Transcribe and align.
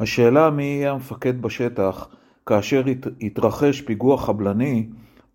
השאלה 0.00 0.50
מי 0.50 0.62
יהיה 0.62 0.92
המפקד 0.92 1.42
בשטח 1.42 2.08
כאשר 2.46 2.82
יתרחש 3.20 3.80
פיגוע 3.80 4.18
חבלני 4.18 4.86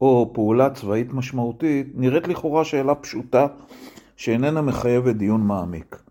או 0.01 0.31
פעולה 0.33 0.69
צבאית 0.69 1.13
משמעותית, 1.13 1.87
נראית 1.95 2.27
לכאורה 2.27 2.65
שאלה 2.65 2.95
פשוטה 2.95 3.47
שאיננה 4.17 4.61
מחייבת 4.61 5.15
דיון 5.15 5.41
מעמיק. 5.41 6.03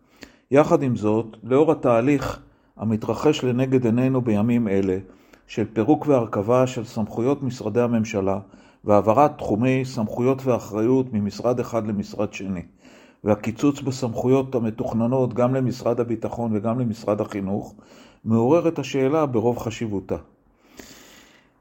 יחד 0.51 0.83
עם 0.83 0.97
זאת, 0.97 1.27
לאור 1.43 1.73
התהליך 1.73 2.41
המתרחש 2.77 3.45
לנגד 3.45 3.85
עינינו 3.85 4.21
בימים 4.21 4.69
אלה, 4.69 4.99
של 5.47 5.65
פירוק 5.73 6.07
והרכבה 6.07 6.67
של 6.67 6.85
סמכויות 6.85 7.43
משרדי 7.43 7.81
הממשלה 7.81 8.39
והעברת 8.85 9.39
תחומי 9.39 9.85
סמכויות 9.85 10.47
ואחריות 10.47 11.13
ממשרד 11.13 11.61
אחד 11.61 11.87
למשרד 11.87 12.33
שני, 12.33 12.63
והקיצוץ 13.25 13.81
בסמכויות 13.81 14.55
המתוכננות 14.55 15.35
גם 15.35 15.55
למשרד 15.55 16.01
הביטחון 16.01 16.57
וגם 16.57 16.81
למשרד 16.81 17.21
החינוך, 17.21 17.75
מעורר 18.25 18.69
את 18.69 18.79
השאלה 18.79 19.27
ברוב 19.27 19.59
חשיבותה. 19.59 20.17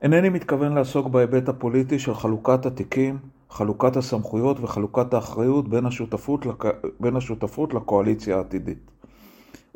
אינני 0.01 0.29
מתכוון 0.29 0.73
לעסוק 0.73 1.07
בהיבט 1.07 1.49
הפוליטי 1.49 1.99
של 1.99 2.13
חלוקת 2.13 2.65
התיקים, 2.65 3.17
חלוקת 3.49 3.97
הסמכויות 3.97 4.59
וחלוקת 4.59 5.13
האחריות 5.13 5.67
בין 5.67 5.85
השותפות, 5.85 6.45
לק... 6.45 6.65
בין 6.99 7.15
השותפות 7.15 7.73
לקואליציה 7.73 8.37
העתידית. 8.37 8.91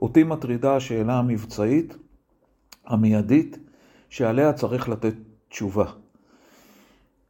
אותי 0.02 0.24
מטרידה 0.24 0.76
השאלה 0.76 1.20
המבצעית, 1.20 1.98
המיידית, 2.86 3.58
שעליה 4.10 4.54
צריך 4.54 4.90
לתת 4.90 5.14
תשובה. 5.50 5.86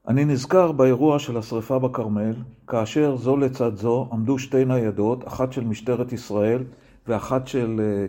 אני 0.07 0.25
נזכר 0.25 0.71
באירוע 0.71 1.19
של 1.19 1.37
השרפה 1.37 1.79
בכרמל, 1.79 2.33
כאשר 2.67 3.15
זו 3.15 3.37
לצד 3.37 3.75
זו 3.75 4.09
עמדו 4.11 4.39
שתי 4.39 4.65
ניידות, 4.65 5.27
אחת 5.27 5.53
של 5.53 5.63
משטרת 5.63 6.13
ישראל 6.13 6.63
ואחת 7.07 7.47
של 7.47 7.81
אה, 7.81 8.05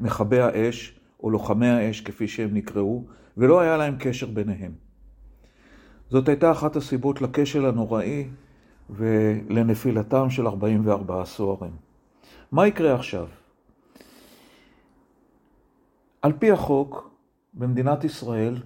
מכבי 0.00 0.40
האש, 0.40 1.00
או 1.22 1.30
לוחמי 1.30 1.68
האש 1.68 2.00
כפי 2.00 2.28
שהם 2.28 2.54
נקראו, 2.54 3.04
ולא 3.36 3.60
היה 3.60 3.76
להם 3.76 3.96
קשר 3.98 4.26
ביניהם. 4.26 4.72
זאת 6.10 6.28
הייתה 6.28 6.50
אחת 6.50 6.76
הסיבות 6.76 7.22
לכשל 7.22 7.66
הנוראי 7.66 8.28
ולנפילתם 8.90 10.30
של 10.30 10.46
44 10.46 11.24
סוהרים. 11.24 11.72
מה 12.52 12.66
יקרה 12.66 12.94
עכשיו? 12.94 13.26
על 16.22 16.32
פי 16.32 16.50
החוק, 16.50 17.10
במדינת 17.54 18.04
ישראל 18.04 18.56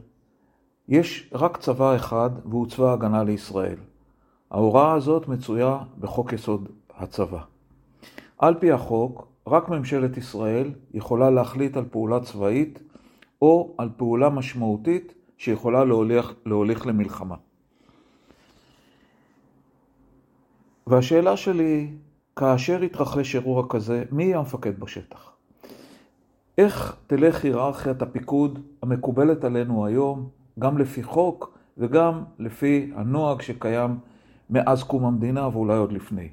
יש 0.88 1.30
רק 1.32 1.56
צבא 1.56 1.96
אחד 1.96 2.30
והוא 2.44 2.66
צבא 2.66 2.90
ההגנה 2.90 3.24
לישראל. 3.24 3.76
ההוראה 4.50 4.92
הזאת 4.92 5.28
מצויה 5.28 5.78
בחוק 6.00 6.32
יסוד 6.32 6.68
הצבא. 6.96 7.40
על 8.38 8.54
פי 8.54 8.72
החוק, 8.72 9.26
רק 9.46 9.68
ממשלת 9.68 10.16
ישראל 10.16 10.70
יכולה 10.94 11.30
להחליט 11.30 11.76
על 11.76 11.84
פעולה 11.90 12.20
צבאית 12.20 12.82
או 13.42 13.74
על 13.78 13.88
פעולה 13.96 14.28
משמעותית 14.28 15.14
שיכולה 15.36 15.84
להוליך, 15.84 16.34
להוליך 16.46 16.86
למלחמה. 16.86 17.36
והשאלה 20.86 21.36
שלי, 21.36 21.90
כאשר 22.36 22.84
יתרחש 22.84 23.34
אירוע 23.34 23.64
כזה, 23.68 24.04
מי 24.10 24.24
יהיה 24.24 24.38
המפקד 24.38 24.80
בשטח? 24.80 25.32
איך 26.58 26.96
תלך 27.06 27.44
היררכיית 27.44 28.02
הפיקוד 28.02 28.58
המקובלת 28.82 29.44
עלינו 29.44 29.86
היום, 29.86 30.37
גם 30.58 30.78
לפי 30.78 31.02
חוק 31.02 31.58
וגם 31.78 32.22
לפי 32.38 32.92
הנוהג 32.94 33.40
שקיים 33.40 33.98
מאז 34.50 34.82
קום 34.82 35.04
המדינה 35.04 35.48
ואולי 35.48 35.76
עוד 35.76 35.92
לפני? 35.92 36.28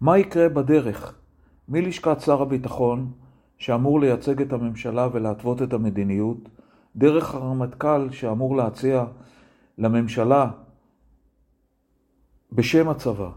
מה 0.00 0.18
יקרה 0.18 0.48
בדרך? 0.48 1.18
מלשכת 1.68 2.20
שר 2.20 2.42
הביטחון, 2.42 3.12
שאמור 3.58 4.00
לייצג 4.00 4.42
את 4.42 4.52
הממשלה 4.52 5.08
ולהתוות 5.12 5.62
את 5.62 5.72
המדיניות, 5.72 6.48
דרך 6.96 7.34
הרמטכ"ל 7.34 8.10
שאמור 8.10 8.56
להציע 8.56 9.04
לממשלה 9.78 10.50
בשם 12.52 12.88
הצבא 12.88 13.30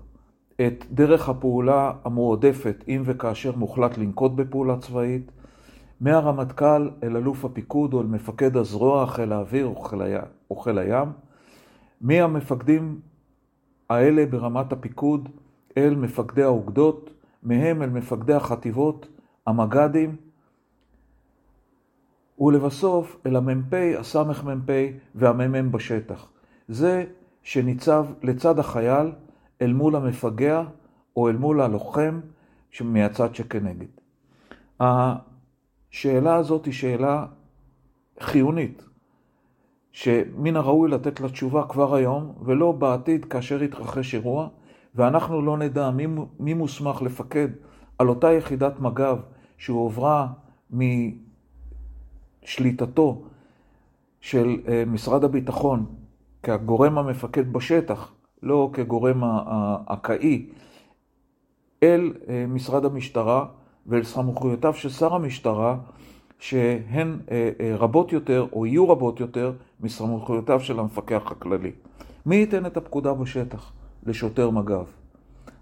את 0.62 0.86
דרך 0.92 1.30
הפעולה 1.30 1.92
המועדפת 2.04 2.84
אם 2.88 3.02
וכאשר 3.06 3.56
מוחלט 3.56 3.98
לנקוט 3.98 4.32
בפעולה 4.32 4.78
צבאית, 4.78 5.32
מהרמטכ"ל 6.02 6.90
אל 7.04 7.18
אלוף 7.18 7.46
הפיקוד 7.46 7.94
או 7.94 8.02
אל 8.02 8.06
מפקד 8.06 8.58
הזרוע, 8.58 9.08
חיל 9.08 9.34
האוויר 9.34 9.74
או 10.50 10.56
חיל 10.56 10.78
הים, 10.78 11.08
מהמפקדים 12.02 13.00
האלה 13.90 14.26
ברמת 14.26 14.72
הפיקוד 14.72 15.30
אל 15.78 15.96
מפקדי 15.96 16.44
האוגדות, 16.44 17.10
מהם 17.44 17.82
אל 17.82 17.90
מפקדי 17.90 18.34
החטיבות, 18.34 19.08
המג"דים, 19.48 20.16
ולבסוף 22.40 23.18
אל 23.26 23.36
המ"פ, 23.36 23.74
הסמ"פ 24.00 24.70
והמ"מ 25.16 25.72
בשטח. 25.72 26.28
זה 26.68 27.06
שניצב 27.44 28.06
לצד 28.24 28.60
החייל 28.60 29.12
אל 29.62 29.74
מול 29.74 29.96
המפגע 29.96 30.64
או 31.16 31.30
אל 31.30 31.38
מול 31.38 31.62
הלוחם 31.62 32.20
מהצד 32.82 33.36
שכנגד. 33.36 33.88
השאלה 35.98 36.36
הזאת 36.36 36.66
היא 36.66 36.74
שאלה 36.74 37.26
חיונית, 38.20 38.84
שמן 39.92 40.56
הראוי 40.56 40.90
לתת 40.90 41.20
לה 41.20 41.30
תשובה 41.30 41.64
כבר 41.68 41.96
היום, 41.96 42.34
ולא 42.46 42.72
בעתיד 42.72 43.26
כאשר 43.26 43.64
יתרחש 43.64 44.16
אירוע, 44.16 44.48
ואנחנו 44.96 45.42
לא 45.42 45.58
נדע 45.58 45.90
מי, 45.90 46.08
מי 46.40 46.54
מוסמך 46.54 47.02
לפקד 47.02 47.48
על 47.98 48.10
אותה 48.10 48.34
יחידת 48.34 48.80
מג"ב 48.80 49.18
שהועברה 49.58 50.28
משליטתו 52.44 53.22
של 54.22 54.62
אה, 54.68 54.84
משרד 54.88 55.24
הביטחון 55.24 55.86
כגורם 56.44 56.98
המפקד 56.98 57.54
בשטח, 57.54 58.12
לא 58.44 58.70
כגורם 58.74 59.24
האקאי, 59.24 60.50
אל 61.84 62.14
אה, 62.30 62.46
משרד 62.48 62.86
המשטרה 62.86 63.46
ואל 63.88 64.04
סמכויותיו 64.04 64.74
של 64.74 64.90
שר 64.90 65.14
המשטרה, 65.14 65.78
שהן 66.40 67.20
אה, 67.32 67.52
רבות 67.78 68.14
יותר 68.14 68.48
או 68.54 68.66
יהיו 68.66 68.90
רבות 68.90 69.20
יותר 69.20 69.54
מסמכויותיו 69.82 70.60
של 70.60 70.80
המפקח 70.80 71.32
הכללי. 71.32 71.72
מי 72.26 72.36
ייתן 72.36 72.66
את 72.66 72.78
הפקודה 72.78 73.14
בשטח? 73.14 73.72
לשוטר 74.06 74.50
מג"ב. 74.50 74.84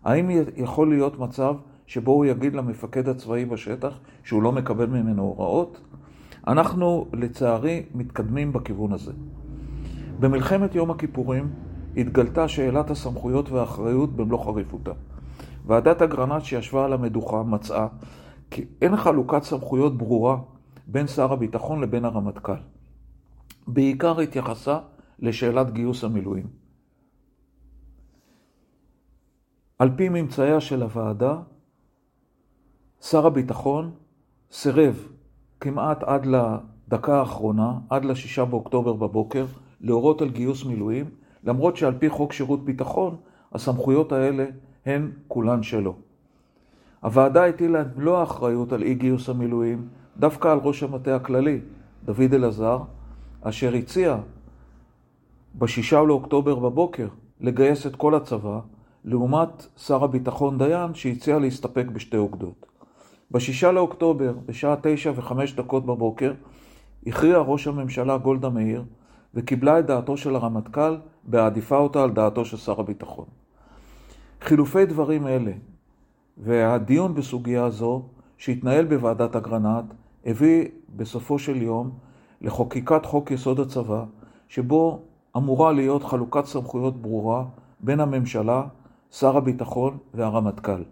האם 0.03 0.29
יכול 0.57 0.89
להיות 0.89 1.19
מצב 1.19 1.55
שבו 1.87 2.11
הוא 2.11 2.25
יגיד 2.25 2.55
למפקד 2.55 3.09
הצבאי 3.09 3.45
בשטח 3.45 3.99
שהוא 4.23 4.43
לא 4.43 4.51
מקבל 4.51 4.85
ממנו 4.85 5.21
הוראות? 5.23 5.81
אנחנו 6.47 7.07
לצערי 7.13 7.83
מתקדמים 7.95 8.53
בכיוון 8.53 8.93
הזה. 8.93 9.11
במלחמת 10.19 10.75
יום 10.75 10.91
הכיפורים 10.91 11.49
התגלתה 11.97 12.47
שאלת 12.47 12.89
הסמכויות 12.89 13.49
והאחריות 13.49 14.15
במלוא 14.15 14.45
חריפותה. 14.45 14.91
ועדת 15.65 16.01
אגרנט 16.01 16.43
שישבה 16.43 16.85
על 16.85 16.93
המדוכה 16.93 17.43
מצאה 17.43 17.87
כי 18.51 18.65
אין 18.81 18.95
חלוקת 18.95 19.43
סמכויות 19.43 19.97
ברורה 19.97 20.37
בין 20.87 21.07
שר 21.07 21.33
הביטחון 21.33 21.81
לבין 21.81 22.05
הרמטכ"ל. 22.05 22.61
בעיקר 23.67 24.19
התייחסה 24.19 24.79
לשאלת 25.19 25.73
גיוס 25.73 26.03
המילואים. 26.03 26.47
על 29.79 29.89
פי 29.95 30.09
ממצאיה 30.09 30.61
של 30.61 30.83
הוועדה, 30.83 31.37
שר 33.01 33.27
הביטחון 33.27 33.91
סירב 34.51 35.07
כמעט 35.59 36.03
עד 36.03 36.25
לדקה 36.25 37.19
האחרונה, 37.19 37.73
עד 37.89 38.05
לשישה 38.05 38.45
באוקטובר 38.45 38.93
בבוקר, 38.93 39.45
להורות 39.81 40.21
על 40.21 40.29
גיוס 40.29 40.65
מילואים, 40.65 41.05
למרות 41.43 41.77
שעל 41.77 41.97
פי 41.99 42.09
חוק 42.09 42.33
שירות 42.33 42.65
ביטחון, 42.65 43.17
הסמכויות 43.53 44.11
האלה 44.11 44.45
הן 44.85 45.11
כולן 45.27 45.63
שלו. 45.63 45.95
הוועדה 47.01 47.45
הטילה 47.45 47.81
את 47.81 47.97
מלוא 47.97 48.17
האחריות 48.17 48.73
על 48.73 48.83
אי 48.83 48.93
גיוס 48.93 49.29
המילואים 49.29 49.87
דווקא 50.17 50.47
על 50.47 50.59
ראש 50.63 50.83
המטה 50.83 51.15
הכללי, 51.15 51.59
דוד 52.05 52.33
אלעזר, 52.33 52.79
אשר 53.41 53.73
הציע 53.73 54.17
בשישה 55.55 56.03
לאוקטובר 56.03 56.55
בבוקר 56.59 57.07
לגייס 57.41 57.87
את 57.87 57.95
כל 57.95 58.15
הצבא 58.15 58.59
לעומת 59.05 59.67
שר 59.77 60.03
הביטחון 60.03 60.57
דיין 60.57 60.93
שהציע 60.93 61.39
להסתפק 61.39 61.85
בשתי 61.93 62.17
אוגדות. 62.17 62.65
בשישה 63.31 63.71
לאוקטובר, 63.71 64.33
בשעה 64.45 64.75
תשע 64.81 65.11
וחמש 65.15 65.53
דקות 65.53 65.85
בבוקר, 65.85 66.33
הכריע 67.07 67.37
ראש 67.37 67.67
הממשלה 67.67 68.17
גולדה 68.17 68.49
מאיר 68.49 68.83
וקיבלה 69.33 69.79
את 69.79 69.85
דעתו 69.85 70.17
של 70.17 70.35
הרמטכ"ל 70.35 70.97
בהעדיפה 71.23 71.77
אותה 71.77 72.03
על 72.03 72.11
דעתו 72.11 72.45
של 72.45 72.57
שר 72.57 72.79
הביטחון. 72.79 73.25
חילופי 74.45 74.85
דברים 74.85 75.27
אלה 75.27 75.51
והדיון 76.37 77.13
בסוגיה 77.13 77.69
זו 77.69 78.01
שהתנהל 78.37 78.85
בוועדת 78.85 79.35
אגרנט 79.35 79.85
הביא 80.25 80.67
בסופו 80.95 81.39
של 81.39 81.61
יום 81.61 81.91
לחוקיקת 82.41 83.05
חוק 83.05 83.31
יסוד 83.31 83.59
הצבא 83.59 84.03
שבו 84.47 85.01
אמורה 85.37 85.71
להיות 85.71 86.03
חלוקת 86.03 86.45
סמכויות 86.45 87.01
ברורה 87.01 87.45
בין 87.79 87.99
הממשלה 87.99 88.63
שר 89.11 89.37
הביטחון 89.37 89.97
והרמטכ"ל. 90.13 90.83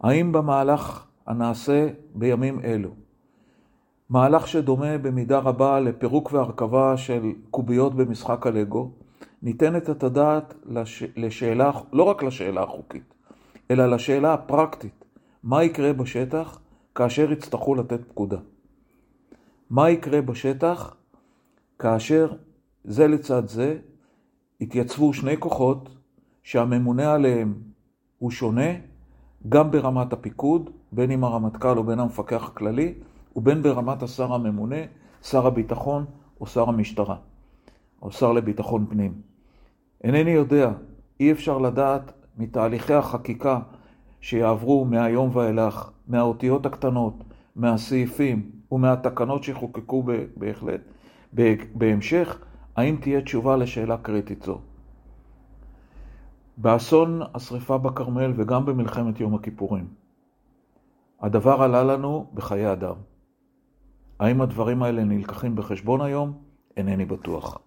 האם 0.00 0.32
במהלך 0.32 1.06
הנעשה 1.26 1.88
בימים 2.14 2.60
אלו 2.60 2.90
מהלך 4.08 4.48
שדומה 4.48 4.98
במידה 4.98 5.38
רבה 5.38 5.80
לפירוק 5.80 6.32
והרכבה 6.32 6.96
של 6.96 7.32
קוביות 7.50 7.94
במשחק 7.94 8.46
הלגו, 8.46 8.90
ניתנת 9.42 9.90
את 9.90 10.02
הדעת 10.02 10.54
לש... 10.66 11.02
לשאלה, 11.16 11.70
לא 11.92 12.02
רק 12.02 12.22
לשאלה 12.22 12.62
החוקית, 12.62 13.14
אלא 13.70 13.86
לשאלה 13.86 14.34
הפרקטית, 14.34 15.04
מה 15.42 15.64
יקרה 15.64 15.92
בשטח 15.92 16.58
כאשר 16.94 17.32
יצטרכו 17.32 17.74
לתת 17.74 18.00
פקודה? 18.08 18.38
מה 19.70 19.90
יקרה 19.90 20.20
בשטח 20.20 20.96
כאשר 21.78 22.32
זה 22.84 23.08
לצד 23.08 23.48
זה 23.48 23.78
התייצבו 24.60 25.12
שני 25.12 25.36
כוחות 25.38 25.88
שהממונה 26.42 27.12
עליהם 27.12 27.54
הוא 28.18 28.30
שונה, 28.30 28.70
גם 29.48 29.70
ברמת 29.70 30.12
הפיקוד, 30.12 30.70
בין 30.92 31.10
אם 31.10 31.24
הרמטכ"ל 31.24 31.78
או 31.78 31.84
בין 31.84 32.00
המפקח 32.00 32.48
הכללי, 32.48 32.94
ובין 33.36 33.62
ברמת 33.62 34.02
השר 34.02 34.32
הממונה, 34.32 34.76
שר 35.22 35.46
הביטחון 35.46 36.04
או 36.40 36.46
שר 36.46 36.68
המשטרה, 36.68 37.16
או 38.02 38.12
שר 38.12 38.32
לביטחון 38.32 38.86
פנים. 38.90 39.31
אינני 40.02 40.30
יודע, 40.30 40.70
אי 41.20 41.32
אפשר 41.32 41.58
לדעת 41.58 42.12
מתהליכי 42.38 42.94
החקיקה 42.94 43.60
שיעברו 44.20 44.84
מהיום 44.84 45.36
ואילך, 45.36 45.90
מהאותיות 46.08 46.66
הקטנות, 46.66 47.24
מהסעיפים 47.56 48.50
ומהתקנות 48.72 49.44
שחוקקו 49.44 50.04
בהחלט, 50.36 50.80
בהמשך, 51.74 52.44
האם 52.76 52.96
תהיה 53.00 53.20
תשובה 53.20 53.56
לשאלה 53.56 53.96
קריטית 53.96 54.42
זו. 54.42 54.58
באסון 56.56 57.20
השרפה 57.34 57.78
בכרמל 57.78 58.32
וגם 58.36 58.66
במלחמת 58.66 59.20
יום 59.20 59.34
הכיפורים, 59.34 59.86
הדבר 61.20 61.62
עלה 61.62 61.84
לנו 61.84 62.26
בחיי 62.34 62.72
אדם. 62.72 62.94
האם 64.20 64.40
הדברים 64.40 64.82
האלה 64.82 65.04
נלקחים 65.04 65.56
בחשבון 65.56 66.00
היום? 66.00 66.32
אינני 66.76 67.04
בטוח. 67.04 67.58